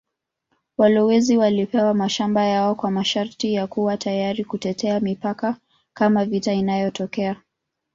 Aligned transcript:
Walowezi 0.77 1.37
walipewa 1.37 1.93
mashamba 1.93 2.45
yao 2.45 2.75
kwa 2.75 2.91
masharti 2.91 3.53
ya 3.53 3.67
kuwa 3.67 3.97
tayari 3.97 4.43
kutetea 4.45 4.99
mipaka 4.99 5.57
kama 5.93 6.25
vita 6.25 6.53
inatokea. 6.53 7.37